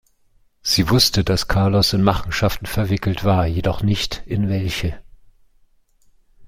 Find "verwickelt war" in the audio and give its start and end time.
2.65-3.45